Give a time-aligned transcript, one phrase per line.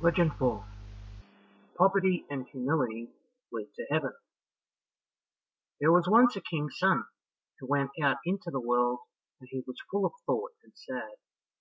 [0.00, 0.64] Legend 4
[1.76, 3.10] Poverty and Humility
[3.50, 4.12] Lead to Heaven
[5.80, 7.02] There was once a King's son
[7.58, 9.00] who went out into the world,
[9.40, 11.14] and he was full of thought and sad.